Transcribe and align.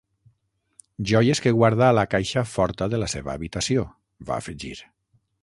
"Joies 1.11 1.41
que 1.47 1.53
guarda 1.57 1.89
a 1.89 1.95
la 1.97 2.05
caixa 2.13 2.43
forta 2.53 2.89
de 2.95 3.01
la 3.03 3.11
seva 3.15 3.35
habitació", 3.37 3.87
va 4.33 4.41
afegir. 4.41 4.75